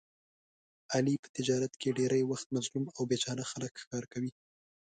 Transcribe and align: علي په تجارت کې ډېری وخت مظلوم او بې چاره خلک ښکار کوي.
علي 0.93 1.15
په 1.23 1.27
تجارت 1.35 1.73
کې 1.81 1.95
ډېری 1.97 2.21
وخت 2.31 2.47
مظلوم 2.55 2.85
او 2.95 3.01
بې 3.09 3.17
چاره 3.23 3.43
خلک 3.51 3.73
ښکار 3.83 4.03
کوي. 4.13 4.31